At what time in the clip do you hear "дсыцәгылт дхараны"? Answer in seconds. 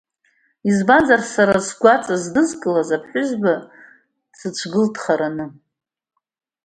4.31-5.45